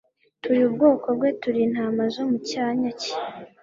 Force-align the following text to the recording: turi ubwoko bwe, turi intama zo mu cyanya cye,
turi 0.41 0.61
ubwoko 0.69 1.07
bwe, 1.17 1.29
turi 1.41 1.59
intama 1.67 2.03
zo 2.13 2.23
mu 2.29 2.37
cyanya 2.49 2.89
cye, 3.01 3.13